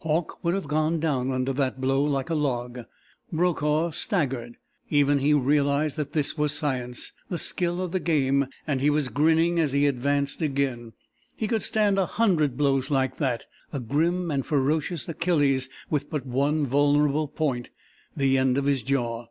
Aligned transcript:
Hauck 0.00 0.42
would 0.42 0.54
have 0.54 0.66
gone 0.66 0.98
down 0.98 1.30
under 1.30 1.52
that 1.52 1.80
blow 1.80 2.02
like 2.02 2.28
a 2.28 2.34
log. 2.34 2.80
Brokaw 3.32 3.92
staggered. 3.92 4.56
Even 4.90 5.20
he 5.20 5.32
realized 5.32 5.96
that 5.96 6.14
this 6.14 6.36
was 6.36 6.50
science 6.50 7.12
the 7.28 7.38
skill 7.38 7.80
of 7.80 7.92
the 7.92 8.00
game 8.00 8.48
and 8.66 8.80
he 8.80 8.90
was 8.90 9.08
grinning 9.08 9.60
as 9.60 9.72
he 9.72 9.86
advanced 9.86 10.42
again. 10.42 10.94
He 11.36 11.46
could 11.46 11.62
stand 11.62 11.96
a 11.96 12.06
hundred 12.06 12.56
blows 12.56 12.90
like 12.90 13.18
that 13.18 13.46
a 13.72 13.78
grim 13.78 14.32
and 14.32 14.44
ferocious 14.44 15.08
Achilles 15.08 15.68
with 15.90 16.10
but 16.10 16.26
one 16.26 16.66
vulnerable 16.66 17.28
point, 17.28 17.70
the 18.16 18.36
end 18.36 18.58
of 18.58 18.64
his 18.64 18.82
jaw. 18.82 19.26